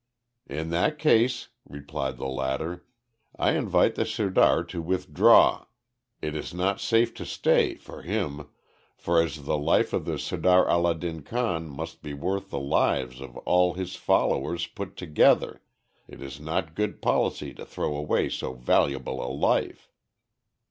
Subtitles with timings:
[0.49, 2.83] "In that case," replied the latter,
[3.37, 5.65] "I invite the Sirdar to withdraw.
[6.23, 8.47] It is not safe to stay for him,
[8.97, 13.21] for as the life of the Sirdar Allah din Khan must be worth the lives
[13.21, 15.61] of all his followers put together,
[16.07, 19.91] it is not good policy to throw away so valuable a life."